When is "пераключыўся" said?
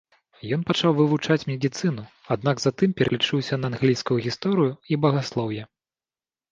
3.03-3.55